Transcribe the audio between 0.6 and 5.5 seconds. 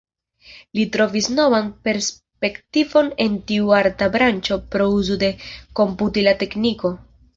Li trovis novan perspektivon en tiu arta branĉo pro uzo de